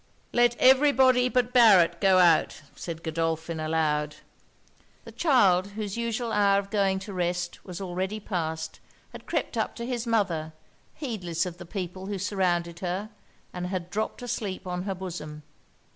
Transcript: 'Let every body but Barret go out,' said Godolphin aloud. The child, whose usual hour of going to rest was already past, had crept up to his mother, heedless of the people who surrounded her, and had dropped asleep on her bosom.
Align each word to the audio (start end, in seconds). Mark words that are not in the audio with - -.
'Let 0.33 0.55
every 0.57 0.91
body 0.91 1.29
but 1.29 1.53
Barret 1.53 2.01
go 2.01 2.17
out,' 2.17 2.63
said 2.75 3.03
Godolphin 3.03 3.59
aloud. 3.59 4.15
The 5.03 5.11
child, 5.11 5.67
whose 5.77 5.95
usual 5.95 6.31
hour 6.31 6.57
of 6.57 6.71
going 6.71 6.97
to 7.01 7.13
rest 7.13 7.63
was 7.63 7.79
already 7.79 8.19
past, 8.19 8.79
had 9.11 9.27
crept 9.27 9.57
up 9.57 9.75
to 9.75 9.85
his 9.85 10.07
mother, 10.07 10.53
heedless 10.95 11.45
of 11.45 11.59
the 11.59 11.67
people 11.67 12.07
who 12.07 12.17
surrounded 12.17 12.79
her, 12.79 13.11
and 13.53 13.67
had 13.67 13.91
dropped 13.91 14.23
asleep 14.23 14.65
on 14.65 14.85
her 14.85 14.95
bosom. 14.95 15.43